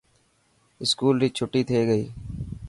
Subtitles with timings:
[0.83, 2.03] اسڪول ري ڇٽي ٿي گئي.